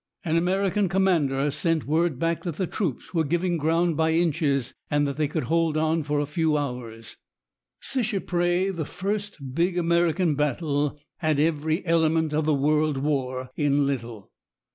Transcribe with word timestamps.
An 0.25 0.35
American 0.35 0.89
commander 0.89 1.51
sent 1.51 1.85
word 1.85 2.17
back 2.17 2.41
that 2.41 2.55
the 2.55 2.65
troops 2.65 3.13
were 3.13 3.23
giving 3.23 3.55
ground 3.57 3.95
by 3.95 4.13
inches, 4.13 4.73
and 4.89 5.07
that 5.07 5.15
they 5.15 5.27
could 5.27 5.43
hold 5.43 5.75
for 6.07 6.19
a 6.19 6.25
few 6.25 6.57
hours. 6.57 7.17
Seicheprey, 7.81 8.71
the 8.75 8.85
first 8.85 9.53
big 9.53 9.77
American 9.77 10.33
battle, 10.33 10.99
had 11.17 11.39
every 11.39 11.85
element 11.85 12.33
of 12.33 12.45
the 12.45 12.55
World 12.55 12.97
War 12.97 13.51
in 13.55 13.85
little. 13.85 14.31